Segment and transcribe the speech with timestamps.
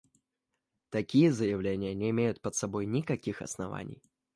[0.89, 4.01] Такие заявления не имеют под собой никаких оснований.